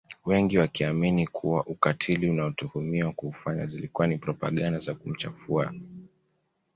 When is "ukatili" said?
1.65-2.29